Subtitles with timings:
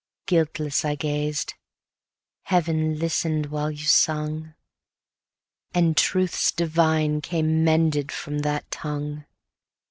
[0.25, 1.53] Guiltless I gazed;
[2.45, 4.55] Heaven listen'd while you sung;
[5.75, 9.25] And truths divine came mended from that tongue.